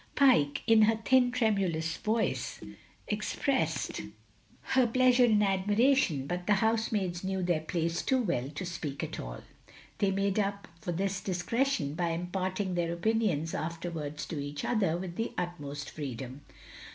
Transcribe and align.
Pyke, 0.15 0.63
in 0.65 0.81
her 0.81 0.95
thin 0.95 1.29
tremulous 1.31 1.97
voice, 1.97 2.59
expressed 3.07 3.97
212 3.97 3.99
THE 3.99 3.99
LONELY 3.99 4.59
LADY 4.65 4.71
her 4.71 4.93
pleasure 5.11 5.25
and 5.31 5.43
admiration, 5.43 6.25
but 6.25 6.47
the 6.47 6.53
housemaids 6.55 7.23
knew 7.23 7.43
their 7.43 7.59
place 7.59 8.01
too 8.01 8.19
well 8.19 8.49
to 8.49 8.65
speak 8.65 9.03
at 9.03 9.19
all. 9.19 9.41
They 9.99 10.09
made 10.09 10.39
up 10.39 10.67
for 10.79 10.91
this 10.91 11.21
discretion 11.21 11.93
by 11.93 12.09
imparting 12.13 12.73
their 12.73 12.91
opinions 12.91 13.53
afterwards 13.53 14.25
to 14.25 14.39
each 14.39 14.65
other, 14.65 14.97
with 14.97 15.17
the 15.17 15.33
utmost 15.37 15.91
freedom. 15.91 16.41